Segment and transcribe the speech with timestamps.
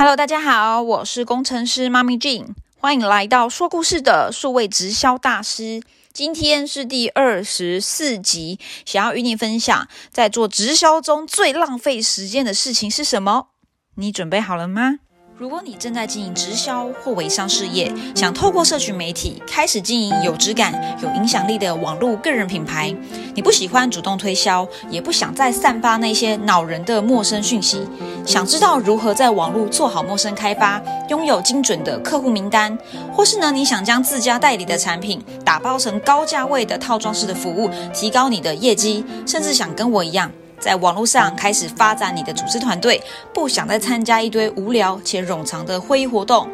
[0.00, 5.82] Hello，大家好，我是工程师妈咪 Jean，欢迎来到说故事的数位直销大师。
[6.10, 13.48] 今天是第二十四集，想要与你分享，在做直销中最浪费时间的事情是什么？
[13.96, 15.00] 你准备好了吗？
[15.40, 22.94] 如果你正在经营直销或微商事业，想透过社群媒体开始经营有质感、有影响力的网络个人品牌，
[23.34, 27.80] 你不喜欢主动推销，也不想再散发那些恼人的陌生讯息，
[28.26, 30.78] 想知道如何在网络做好陌生开发，
[31.08, 32.76] 拥有精准的客户名单，
[33.10, 40.30] 或是呢，你想将自家代理的产品打包成高价位的套装式的服务，提高你的业绩，甚至想跟我一样。
[40.60, 46.46] 在网络上开始发展你的组织团队，不想再参加一堆无聊且冗长的会议活动。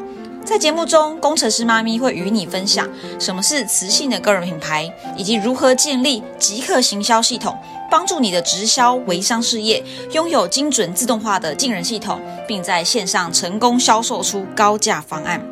[0.44, 2.88] 在节目中，工程师妈咪会与你分享
[3.18, 7.58] 什么是磁性的个人品牌，以及如何建立即刻行销系统，
[7.90, 9.82] 帮助你的直销微商事业
[10.12, 15.44] 拥有精准自动化的进人系统，并在线上成功销售出高价方案。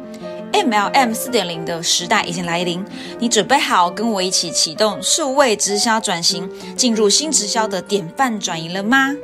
[0.54, 2.84] MLM 四点零的时代已经来临，
[3.18, 9.16] 你准备好跟我一起启动数位直销转型，进入新直销的典范转移了吗？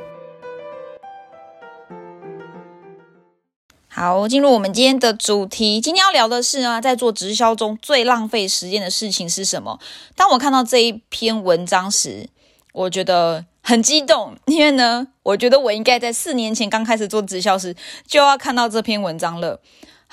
[3.87, 5.79] 好，进入我们今天的主题。
[5.79, 9.79] 今天要聊的是啊，在做直销中最浪费时间的事情是什么？
[10.17, 12.27] 当我看到这一篇文章时，
[12.73, 17.73] 我觉得很激动，因为呢，我觉得我应该在四年前刚开始做直销时
[18.05, 19.61] 就要看到这篇文章了。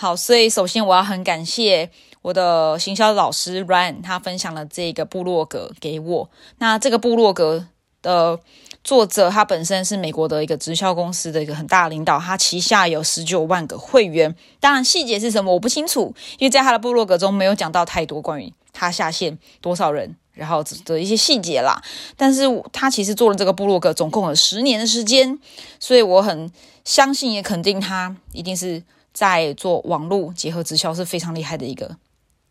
[0.01, 1.91] 好，所以首先我要很感谢
[2.23, 6.31] 我的行销老师 Ryan，他分享了这个部落格给我。
[6.59, 7.67] 那这个部落格
[8.01, 8.39] 的
[8.85, 14.37] 作者，他本身是美国的一个直销公司的一个很大领导，他旗下有十九万个会员。
[14.61, 21.83] 当然细节是什么我不清楚，因为在他的部落格中没有讲到太多关于他下线多少人，然后的一些细节啦。
[22.17, 25.41] 但是他其实做了这个部落格总共有十年的时间，
[25.81, 26.53] 所以我很
[26.85, 28.85] 相信也肯定他一定是。
[29.19, 31.97] 在做网络结合直销是非常厉害的一个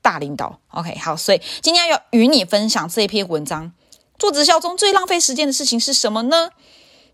[0.02, 0.60] 大领导。
[0.72, 3.72] OK，好，所以今天要与你分享这一篇文章。
[4.20, 6.50] 做直销中最浪费时间的事情是什么呢？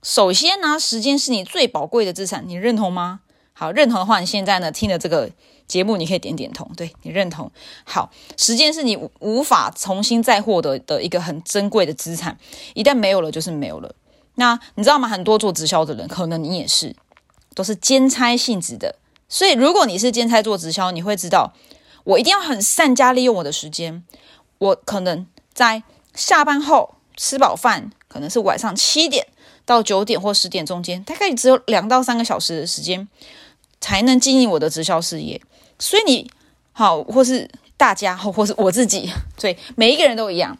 [0.01, 3.19] 首先呢，时间是你最宝贵的资产，你认同吗？
[3.53, 5.29] 好，认同的话，你现在呢听了这个
[5.67, 7.51] 节目，你可以点点头，对你认同。
[7.83, 12.39] 好，时间是你无法重新再获得的一个很珍贵的资产，
[12.73, 13.93] 一旦没有了就是没有了。
[14.33, 15.07] 那你知道吗？
[15.07, 16.95] 很多做直销的人，可能你也是，
[17.53, 18.95] 都是兼差性质的。
[19.33, 21.55] 所以，如果你是兼差做直销，你会知道，
[22.03, 24.03] 我一定要很善加利用我的时间。
[24.59, 25.81] 我可能在
[26.13, 29.25] 下班后吃饱饭，可能是晚上七点
[29.65, 33.07] 到九点或十点中间，大概只有两到三个小时的时间，
[33.81, 35.41] 才能经营我的直销事业。
[35.79, 36.29] 所以，你
[36.71, 40.55] 好，或是大家，或或是我自己，所以每一个人都一样，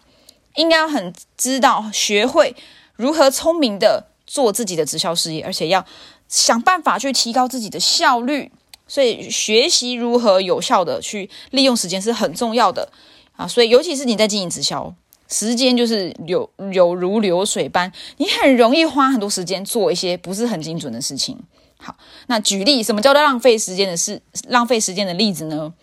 [0.55, 2.55] 应该要很知道学会
[2.95, 5.85] 如何聪明的做自己的直销事业，而且要
[6.27, 8.51] 想办法去提高自己的效率。
[8.93, 12.87] 所以学习如何有效的去利用时间是很重要的
[13.35, 13.47] 啊！
[13.47, 14.93] 所以尤其是你在经营直销，
[15.27, 21.39] 时间就是流有如流水般，你很容易花很多时间做一些不是很精准的事情。
[21.77, 21.95] 好，
[22.27, 24.21] 那举例，什么叫做浪费时间的事？
[24.47, 25.73] 浪费时间的例子呢？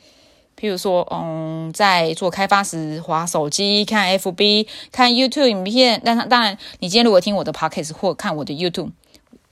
[0.56, 6.00] 譬如说，嗯，在做开发时，划手机、看 FB、看 YouTube 影片。
[6.04, 8.92] 但当然，你今天如果听我的 Podcast 或看我的 YouTube，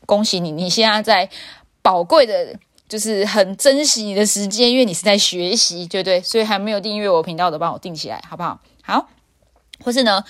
[0.07, 1.29] 恭喜你，你现在在
[1.83, 2.57] 宝贵的。
[2.89, 6.21] 就是很珍惜你的时间，因为你是在学习，对不对？
[6.23, 8.59] 所以还没有订阅我频道的，帮我订起来，好不好？
[8.83, 9.09] 好，
[9.85, 10.25] 或是呢？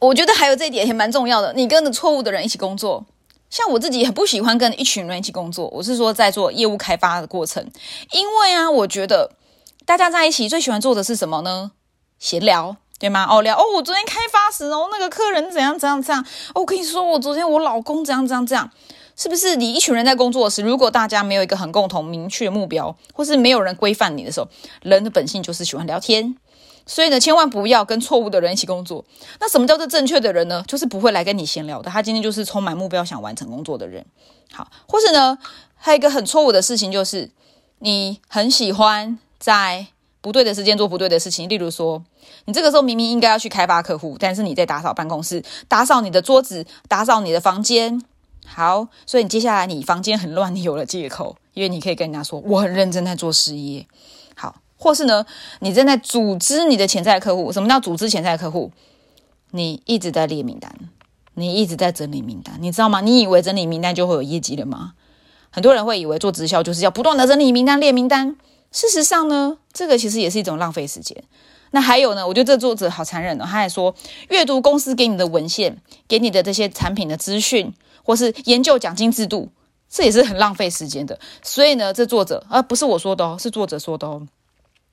[0.00, 3.04] 我觉得还有这一点也蛮重要的，你跟着错误的人一起工作。
[3.50, 7.68] 像我自己很不喜欢跟一群人一起工作，我是说在做业务开发的过程，
[8.12, 9.32] 因为啊，我觉得
[9.84, 11.72] 大家在一起最喜欢做的是什么呢？
[12.18, 13.26] 闲聊，对吗？
[13.28, 16.24] 哦，聊哦，我昨天开发时哦，那个客人怎样怎样怎样。
[16.54, 18.70] 哦，我跟你说，我昨天我老公怎样怎样怎样。
[19.20, 24.48] 是不是你一群人在工作时，如果大家没有一个很共同明确的目标，或是没有人规范你的时候，
[24.80, 26.34] 人的本性就是喜欢聊天。
[26.86, 29.04] 所以呢，千万不要跟错误的人一起工作。
[29.38, 30.64] 那什么叫做正确的人呢？
[30.66, 31.90] 就是不会来跟你闲聊的。
[31.90, 34.06] 他今天就是充满目标、想完成工作的人。
[34.54, 35.36] 好，或是呢，
[35.76, 37.30] 还有一个很错误的事情，就是
[37.80, 39.88] 你很喜欢在
[40.22, 41.46] 不对的时间做不对的事情。
[41.46, 42.02] 例如说，
[42.46, 48.02] 你这个时候明明应该要去开发客户，但是你在打扫办公室、打扫你的桌子、打扫你的房间。
[48.52, 53.86] 好，所以你接下来你房间很乱，你有了借口，因为你可以跟人家说我很认真在做事业。
[54.34, 55.24] 好，或是呢，
[55.60, 57.52] 你正在组织你的潜在客户。
[57.52, 58.72] 什么叫组织潜在客户？
[59.52, 60.74] 你一直在列名单，
[61.34, 63.00] 你一直在整理名单，你知道吗？
[63.00, 64.94] 你以为整理名单就会有业绩了吗？
[65.50, 68.36] 很多人会以为做直销就是要不断的整理名单、列名单。
[68.72, 71.16] 事实上呢，这个其实也是一种浪费时间。
[71.70, 73.94] 那还有呢，我觉得这作者好残忍哦，他还说
[74.28, 77.72] 阅读公司给你的文献，给你的这些产品的资讯。
[78.10, 79.48] 或是研究奖金制度，
[79.88, 81.16] 这也是很浪费时间的。
[81.42, 84.26] 所以呢，这作者而不是我说的哦，是作者说的哦。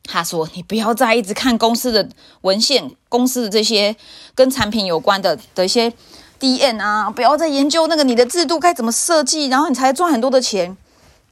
[0.03, 2.07] 他说：“你不要再一直看公司的
[2.41, 3.95] 文献，公司的这些
[4.35, 5.91] 跟产品有关的的一些
[6.37, 10.77] D N 啊，不要再研究那个你的制度该怎么设计，然后你才赚很多的钱。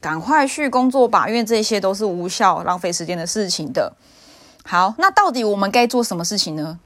[0.00, 3.94] 赶快去工作吧，因为这些都是无效、浪费时间的事情的。
[4.64, 6.78] 好，那到底我们该做什么事情呢？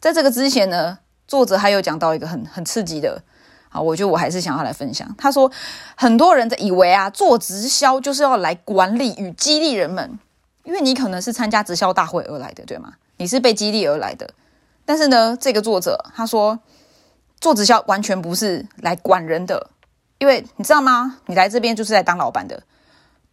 [0.00, 0.98] 在这个之前呢，
[1.28, 3.22] 作者还有讲到一个很很刺激的
[3.72, 5.08] 好，我觉得我还是想要来分享。
[5.16, 5.50] 他说，
[5.96, 10.18] 很多人在以为啊，做直销就是要来管理与激励人们。”
[10.64, 12.92] 因为你可能是参加直销大会而来的，对吗？
[13.16, 14.30] 你是被激励而来的。
[14.84, 16.60] 但是呢，这个作者他说，
[17.40, 19.70] 做直销完全不是来管人的，
[20.18, 21.18] 因为你知道吗？
[21.26, 22.62] 你来这边就是在当老板的。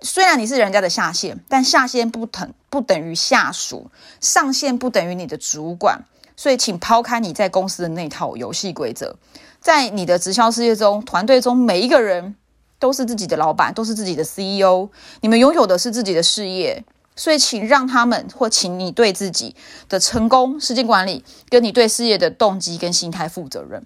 [0.02, 3.92] 虽然你是人家的下线，但下线不等不等于下属，
[4.22, 6.06] 上线不等于你的主管。
[6.36, 9.18] 所以，请抛开你在公司的那套游戏规则，
[9.60, 12.36] 在你的直销事业中，团队中每一个人
[12.80, 14.90] 都是自己的老板，都是自己的 CEO。
[15.20, 16.84] 你们拥有的是自己的事业。
[17.18, 19.54] 所以，请让他们或请你对自己
[19.90, 23.86] 的成功、时间管理，跟你对事业的动机跟心态负责任。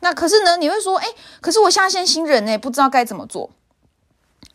[0.00, 0.56] 那可是呢？
[0.56, 1.06] 你会说，哎，
[1.42, 3.50] 可是我下线新人呢，不知道该怎么做。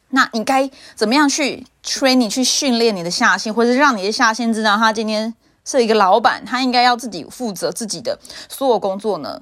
[0.09, 5.33] 那你该怎么样去 training 去训练你的下线，或者是让你的下线知道他今天
[5.65, 8.19] 是一个老板，他应该要自己负责自己的
[8.49, 9.39] 所有工作呢？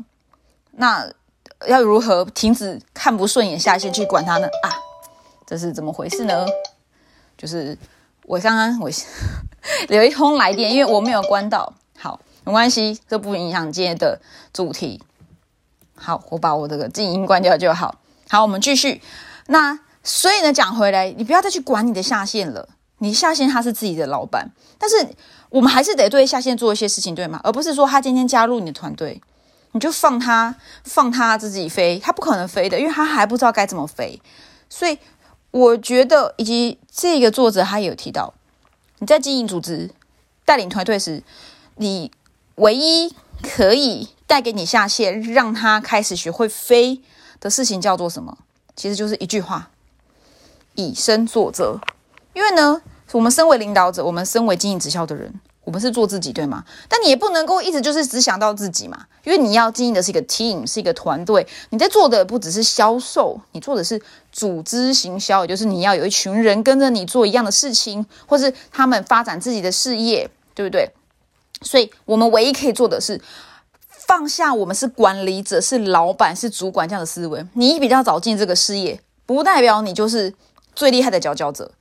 [0.71, 1.09] 那
[1.67, 4.47] 要如何停止看不顺眼下线去管他呢？
[4.63, 4.69] 啊，
[5.45, 6.45] 这是怎么回事呢？
[7.38, 7.77] 就是。
[8.27, 8.89] 我刚刚我
[9.89, 14.19] 有一通来电，因为我没有关到，好，没关系，这不影响今天的
[14.51, 15.00] 主题。
[15.94, 18.00] 好，我把我这个静音关掉就好。
[18.27, 19.00] 好，我们继续。
[19.45, 22.69] 那所以呢，讲回来，你不要再去管你的下线了。
[22.99, 24.95] 你下线他是自己的老板，但是
[25.49, 27.41] 我们还是得对下线做一些事情，对吗？
[27.43, 29.21] 而不是说他今天加入你的团队，
[29.73, 30.55] 你就放他
[30.85, 34.21] 放他自己飞，他不可能飞的，因为他还不知道该怎么飞，
[34.69, 34.97] 所以。
[35.51, 38.33] 我觉得，以及这个作者他也有提到，
[38.99, 39.89] 你在经营组织、
[40.43, 41.23] 带领团队时，
[41.77, 42.11] 你
[42.55, 47.01] 唯一可以带给你下线，让他开始学会飞
[47.39, 48.37] 的事情叫做什么？
[48.75, 49.71] 其实就是一句话：
[50.75, 51.80] 以身作则。
[52.33, 52.81] 因为呢，
[53.12, 55.33] 我们身为领导者，我们身为经营直销的人。
[55.63, 56.63] 我们是做自己，对吗？
[56.88, 61.48] 但你也不能够一直就是只想到自己嘛，因为你要经营的是一个 team，是一个团队。
[61.72, 64.00] 你在做的不只是销售，你做的是
[64.31, 70.88] 组织行销，也就是你要有一群人跟着你做一样的事情，或是他们发展自己的事业，对不对？
[71.63, 73.19] 所以，我们唯一可以做的是
[73.89, 77.44] 放下我们是管理者、是老板、是主管这样的思维。
[77.54, 80.31] 你比较早进这个事业，不代表你就是
[80.75, 81.72] 最厉害的佼佼者。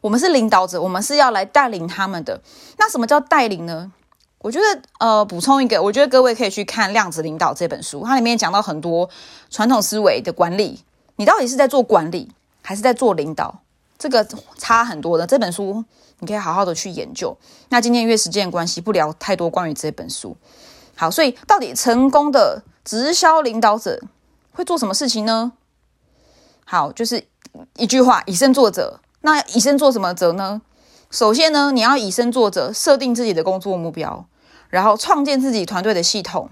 [0.00, 2.40] 我们是领导者，我们是要来带领他们的。
[2.78, 3.92] 那什么叫带领呢？
[4.38, 9.10] 我觉得，呃，补充一个，我觉得各位可以去看《量子领导》这本书，它里面讲到很多
[9.50, 10.82] 传统思维的管理。
[11.16, 12.32] 你到底是在做管理，
[12.62, 13.60] 还是在做领导？
[13.98, 14.26] 这个
[14.56, 15.26] 差很多的。
[15.26, 15.84] 这本书
[16.20, 17.36] 你可以好好的去研究。
[17.68, 20.34] 那今天因为时间关系，不聊太多关于这本书。
[20.96, 24.00] 好，所以到底成功的直销领导者
[24.52, 25.52] 会做什么事情呢？
[26.64, 27.26] 好，就是
[27.76, 29.00] 一句话：以身作则。
[29.22, 30.62] 那以身作什么则呢？
[31.10, 34.26] 首先呢，你要以身作则，设定自己的工作目标，
[34.68, 36.50] 然后创建自己团队的系统。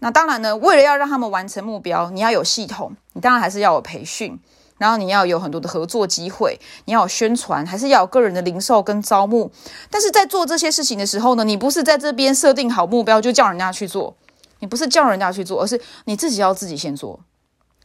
[0.00, 4.40] 那当然呢，为了要让他们完成目标，你要有系统，你当然还是要有培训，
[4.78, 9.52] 然后你要有很多的合作机会，你要有宣传，还是要有个人的零售跟招募。
[9.90, 14.16] 但是在做这些事情的时候呢，你不是在这边设定好目标就叫人家去做，
[14.58, 17.20] 你不是叫人家去做，而是你自己要自己先做，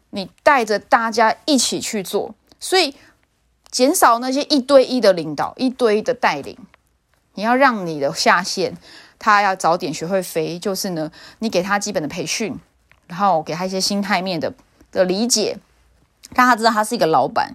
[0.10, 2.96] 你带着大家一起去做，所以。
[3.70, 6.58] 减少那些一对一的领导、一对一的带领，
[7.34, 8.76] 你要让你的下线
[9.20, 12.58] 他要早点学会飞，就是呢，你给他基本的培训，
[13.08, 14.54] 然后给他一些心态面的
[14.90, 15.58] 的理解，
[16.34, 17.54] 让他知道他是一个老板，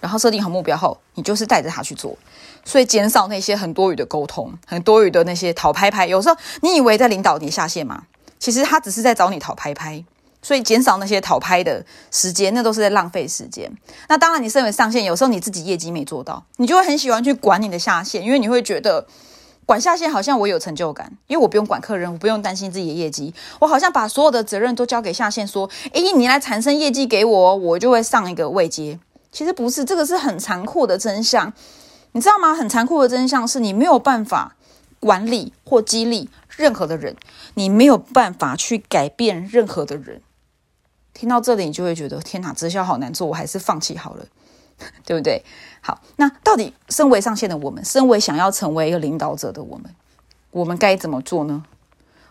[0.00, 2.16] 然后设定好目标后，你就是带着他去做，
[2.64, 6.06] 所以减少那些很多余的沟通、很多余的那些讨拍拍。
[6.06, 8.04] 有时候你以为在领导你下线嘛，
[8.38, 10.02] 其实他只是在找你讨拍拍。
[10.42, 13.70] 所以减少那些讨拍的时间，那都是在浪费时间。
[14.08, 19.06] 那当然，你身为上线，有时候你自己业绩没做到，你就会很喜欢去管你的下线，因为你会觉得
[19.66, 28.98] 管下线好像我有成就感，因为我不用管客人，我不用担心自己的业绩，我好像把所有的责任都交给下线，说：“诶，你来产生业绩给我，我就会上一个位阶。”
[29.30, 31.52] 其实不是，这个是很残酷的真相，
[32.12, 32.54] 你知道吗？
[32.54, 34.56] 很残酷的真相是你没有办法
[34.98, 37.14] 管理或激励任何的人，
[37.54, 40.20] 你没有办法去改变任何的人。
[41.20, 44.24] 听到这里，你就会觉得天哪，直销好难做，我还是放弃好了，
[45.04, 45.44] 对不对？
[45.82, 49.94] 好，那到底身为上线的我们，身为想要成为一个领导者的我们，
[50.50, 51.62] 我们该怎么做呢？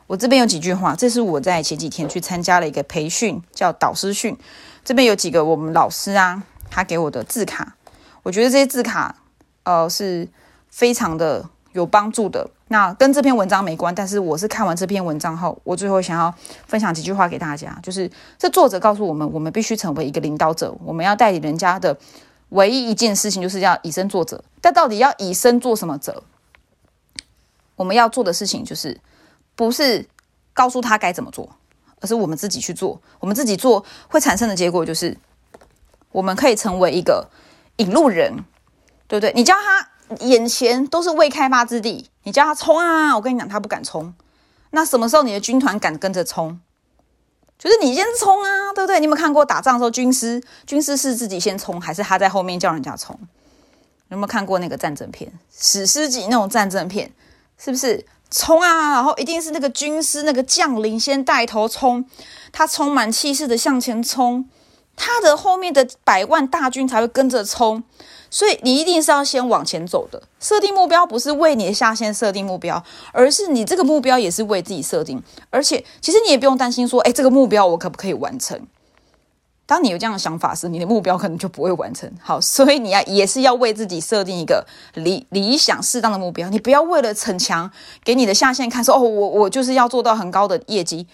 [0.07, 4.35] 我这边有几句话，这是我在前几天去参加了一个培训，叫导师训。
[4.83, 6.41] 这边有几个我们老师啊，
[6.71, 7.75] 他给我的字卡，
[8.23, 9.17] 我觉得这些字卡
[9.65, 10.27] 呃是
[10.71, 12.49] 非常的有帮助的。
[12.71, 16.31] 那跟这篇文章没关，但是我是看完这篇文章后，我最后想要
[16.67, 21.97] 分享几句话给大家，就是这作者告诉我们，我们必须成为一个领导者，我们要带领人家的
[22.49, 24.43] 唯一一件事情就是要以身作则。
[24.61, 26.21] 但到底要以身做什么则？
[27.75, 28.95] 我们要做的事情就是
[29.55, 30.07] 不是
[30.53, 31.49] 告诉他该怎么做，
[32.01, 33.01] 而是我们自己去做。
[33.19, 35.17] 我们自己做会产生的结果就是，
[36.11, 37.27] 我们可以成为一个
[37.77, 38.45] 引路人，
[39.07, 39.33] 对不对？
[39.33, 39.89] 你教他。
[40.21, 43.15] 眼前都是未开发之地，你叫他冲啊！
[43.15, 44.13] 我跟你讲，他不敢冲。
[44.71, 46.59] 那什么时候你的军团敢跟着冲？
[47.57, 48.99] 就是你先冲啊，对不对？
[48.99, 53.19] 你有没有看过打仗的时候，军师军师是自己先冲，还是他在后面叫人家冲？
[54.09, 57.11] 有没有看过那个战争片，史诗级那种战争片？
[57.57, 58.93] 是不是冲啊？
[58.93, 62.05] 然后一定是那个军师那个将领先带头冲，
[62.51, 64.49] 他充满气势的向前冲，
[64.95, 67.83] 他的后面的百万大军才会跟着冲。
[68.29, 70.21] 所以你一定是要先往前走的。
[70.39, 75.21] 设定目标不是为你的下线设定目标，而是你这个目标也是为自己设定。
[75.49, 78.59] 而且，其实你也不用担心说，哎，这个目标我可不可以完成？
[79.65, 82.11] 当你有这样的想法时，你的目标可能就不会完成。
[82.19, 86.49] 好，所以你要也是要为自己设定一个理理想适当的目标。
[86.49, 87.69] 你不要为了逞强，
[88.03, 91.05] 给你的下线看说，哦，我我就是要做到很高的业绩，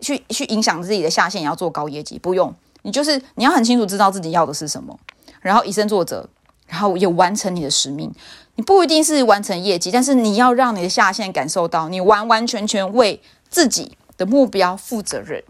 [0.00, 2.18] 去去影响自己的下线也要做高业绩。
[2.18, 4.98] 不用，你就是你要很清楚知道自己要的是什么，
[5.40, 6.28] 然后以身作则。
[6.72, 8.10] 然后也完成你的使命，
[8.54, 15.44] 你不一定是完成业绩，但是你要让你的下线感受到你完完全全为自己的目标负责任，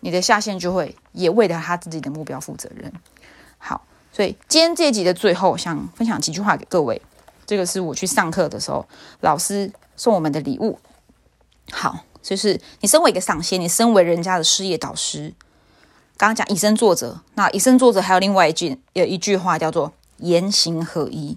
[0.00, 2.90] 你的下线就会也为了他自己的目标负责任。
[3.58, 7.02] 好，所以今天这一集的最后，想分享几句话给各位。
[7.46, 8.88] 这个是我去上课的时候，
[9.20, 10.78] 老师送我们的礼物。
[11.70, 15.34] 好，就是你身为一个上线，你身为人家的事业导师，
[16.16, 19.92] 刚刚讲以身作则，那以身作则还有另外一句有一句话叫做。
[20.20, 21.36] 言行合一，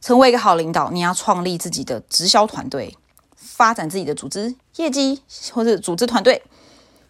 [0.00, 2.96] 成为一个好领导，你要创立自己的直销团队，
[3.34, 6.42] 发展自己的组织业绩或者组织团队。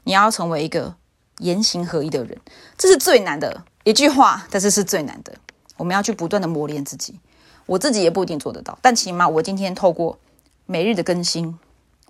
[0.04, 0.94] 你要成为一个
[1.38, 2.38] 言行合一的人，
[2.76, 5.34] 这是最难的一句话，但是是最难的。
[5.76, 7.18] 我们要去不断的磨练自己，
[7.66, 10.18] 我自己也不一定做得到，但起码我今天透过
[10.66, 11.58] 每日的更新，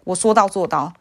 [0.03, 0.93] 我说到做到，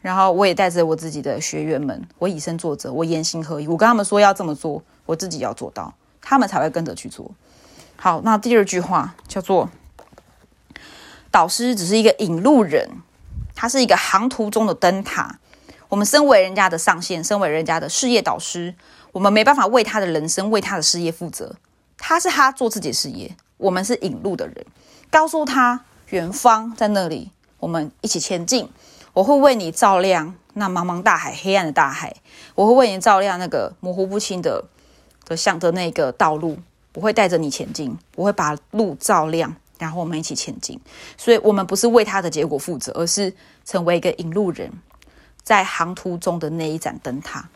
[0.00, 5.92] 然后我也带着我自己的学员们，我以身作则，我言行合一，我跟他们说要这么做，我自己要做到。
[6.24, 7.30] 他们才会跟着去做。
[7.96, 9.68] 好，那第二句话叫做：
[11.30, 12.88] 导师只是一个引路人，
[13.54, 15.38] 他是一个航途中的灯塔。
[15.90, 18.74] 我们身为人家的上线，身为人家的事业导师，
[19.12, 21.54] 我们没办法为他的人生、为他的事业负责。
[21.98, 24.66] 他是他做自己的事业，我们是引路的人，
[25.10, 28.68] 告诉他远方在那里，我们一起前进。
[29.12, 32.16] 我会为你照亮那茫茫大海、黑暗的大海，
[32.56, 34.64] 我会为你照亮那个模糊不清的。
[35.24, 36.58] 的向的那个道路，
[36.94, 40.80] 我会带着你前进，我会把路照亮，然后我们一起前进。
[41.16, 43.32] 所以，我们不是为他的结果负责，而是
[43.64, 44.70] 成为一个引路人，
[45.42, 47.48] 在航途中的那一盏灯塔。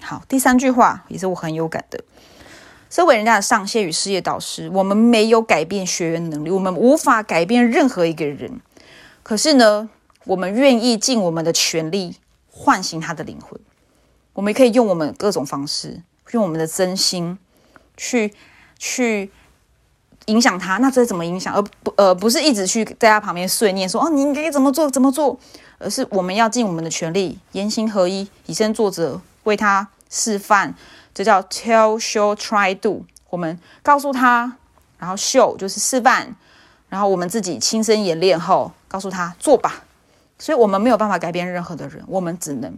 [0.00, 2.02] 好，第三句话也是我很有感的。
[2.88, 8.60] 身为人家的上线与事业导师，我们没有改变学员能力，我们无法改变任何一个人。
[9.24, 9.90] 可是呢，
[10.24, 12.16] 我们愿意尽我们的全力
[12.48, 13.58] 唤醒他的灵魂。
[14.34, 16.02] 我们可以用我们各种方式。
[16.32, 17.38] 用我们的真心
[17.96, 18.32] 去
[18.78, 19.30] 去
[20.26, 21.54] 影响他，那这怎么影响？
[21.54, 25.38] 而不呃不是一直去在他旁边碎念说哦你应该怎么做怎么做，
[25.78, 30.74] 而是我们要尽我们的全力，言行合一，以身作则，为他示范。
[31.14, 33.04] 这叫 tell show try do。
[33.30, 34.56] 我们告诉他，
[34.98, 36.34] 然后 show 就是示范，
[36.90, 39.84] 然后我们自己亲身演练后告诉他做吧。
[40.38, 42.76] 所以我们没有办法改变任何的人，我们只能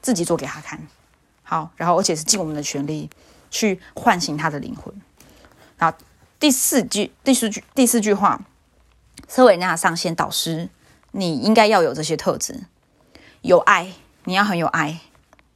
[0.00, 0.80] 自己做给他看。
[1.50, 3.10] 好，然后而且是尽我们的全力
[3.50, 4.94] 去唤醒他的灵魂。
[5.76, 5.98] 然后
[6.38, 8.40] 第四句、第四句、第四句话，
[9.28, 10.68] 身为人家的上线导师，
[11.10, 12.66] 你应该要有这些特质：
[13.40, 13.92] 有爱，
[14.26, 15.00] 你要很有爱，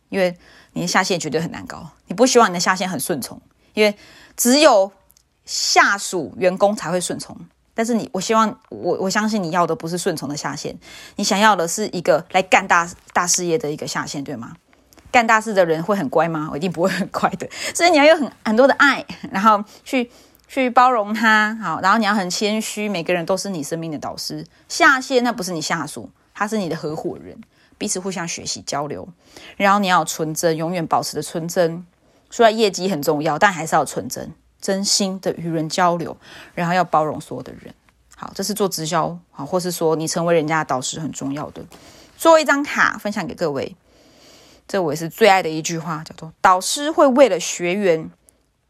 [0.08, 0.36] 因为
[0.72, 1.92] 你的下线绝对很难搞。
[2.08, 3.40] 你不希望你的下线很顺从，
[3.74, 3.96] 因为
[4.36, 4.90] 只有
[5.44, 7.38] 下属员工才会顺从。
[7.72, 10.76] 但是你，我希望我我相信你要的不是顺从的下线，
[11.14, 14.56] 你想要的是一个来干大大事业的一个下线，对吗？
[15.14, 16.49] 干大事的人会很乖吗？
[16.50, 17.49] 我一定不会很乖的。
[17.73, 20.11] 所以你要有很很多的爱，然后去
[20.49, 22.88] 去包容他，好，然后你要很谦虚。
[22.88, 27.40] 每个人都是你生命的导师，下线那不是你下属，他是你的合伙人，
[27.78, 29.09] 彼此互相学习交流。
[29.56, 31.87] 然后你要纯真，永远保持的纯真。
[32.28, 36.16] 虽然业绩很重要，但还是要纯真，真心的与人交流，
[36.56, 37.73] 然后要包容所有的人。
[38.16, 41.62] 好，这是做直销，好，或是说你成为人家的导师很重要的。
[42.16, 43.76] 做一张卡分享给各位。
[44.66, 48.11] 这我也是最爱的一句话，叫做“导师会为了学员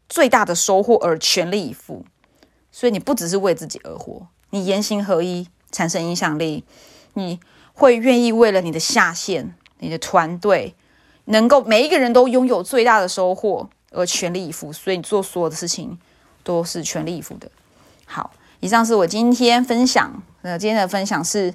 [0.09, 2.05] 最大的收获而全力以赴。
[2.71, 6.65] 所以你不只是为自己而活，你言行合一，产生影响力，
[7.13, 7.39] 你
[7.73, 10.75] 会愿意为了你的下线、你的团队，
[11.25, 14.73] 能够每一个人都拥有最大的收获而全力以赴。
[14.73, 15.97] 所以你做所有的事情
[16.43, 17.49] 都是全力以赴的。
[18.05, 20.21] 好，以上是我今天分享。
[20.41, 21.53] 那今天的分享是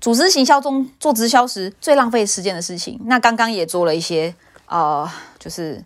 [0.00, 3.00] 组织行销中做直销时最浪费时间的事情。
[3.04, 4.34] 那刚刚也做了一些
[4.66, 5.84] 呃，就是。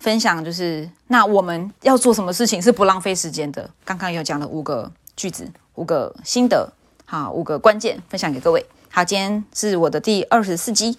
[0.00, 3.70] 分享就是，那我们要做什么事情是不浪费时间的？
[3.86, 6.70] 刚刚有讲了五个句子，五个心得，
[7.06, 8.66] 好，五个关键分享给各位。
[8.94, 10.96] 好，今天是我的第二十四集。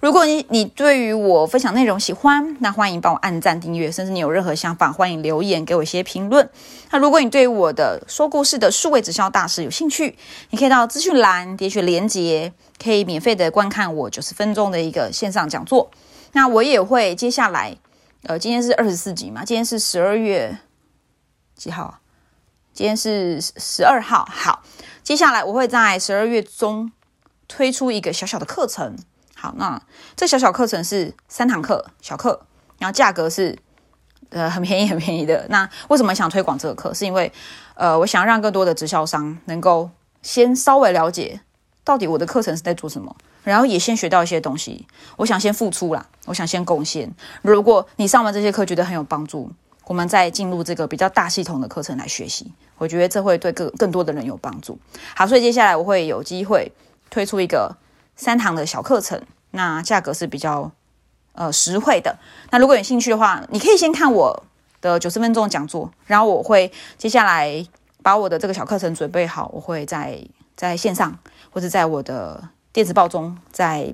[0.00, 6.50] 如果你你对于我分享内容喜欢，那欢迎帮我按赞订阅，甚至你有任何想法，欢迎留言给我一些评论。
[6.90, 10.18] 那如果你对我的说故事的数位直销大师有兴趣，
[10.50, 15.88] 你可以到资讯栏点选连接，可以免费的观看我九十分钟的一个线上讲座。
[16.32, 17.76] 那我也会接下来。
[18.24, 19.44] 呃，今天是二十四集嘛？
[19.44, 20.58] 今天是十二月
[21.54, 22.00] 几号啊？
[22.72, 24.28] 今天是十二号。
[24.28, 24.64] 好，
[25.04, 26.90] 接下来我会在十二月中
[27.48, 28.96] 推出一个小小的课程。
[29.34, 29.80] 好，那
[30.14, 32.40] 这小小课程是三堂课，小课，
[32.78, 33.58] 然后价格是
[34.30, 35.46] 呃很便宜很便宜的。
[35.50, 36.94] 那为什么想推广这个课？
[36.94, 37.32] 是因为
[37.74, 39.90] 呃，我想让更多的直销商能够
[40.22, 41.40] 先稍微了解
[41.84, 43.14] 到底我的课程是在做什么。
[43.44, 47.08] 然后也先学到一些东西，我想先付出啦，我想先贡献。
[47.42, 49.48] 如果你上完这些课觉得很有帮助，
[49.84, 54.76] 我们再进入这个比较大系统的课程来学习，我觉得这会对更更多的人有帮助。
[55.14, 56.72] 好，所以接下来我会有机会
[57.10, 57.76] 推出一个
[58.14, 59.20] 三堂的小课程，
[59.52, 60.70] 那价格是比较
[61.32, 62.18] 呃实惠的。
[62.50, 64.44] 那如果有兴趣的话，你可以先看我
[64.80, 67.66] 的九十分钟讲座，然后我会接下来
[68.02, 70.20] 把我的这个小课程准备好，我会在
[70.56, 71.18] 在线上
[71.50, 72.48] 或者在我的。
[72.76, 73.90] 电子报中再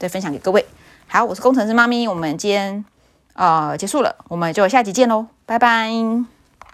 [0.00, 0.66] 再分享给各位。
[1.06, 2.84] 好，我是工程师妈咪，我们今天
[3.34, 6.35] 呃结束了，我们就下集见喽，拜拜。